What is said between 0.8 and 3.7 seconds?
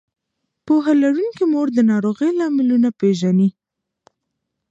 لرونکې مور د ناروغۍ لاملونه پېژني.